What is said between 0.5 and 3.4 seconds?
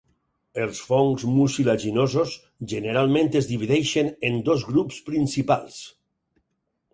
Els fongs mucilaginosos generalment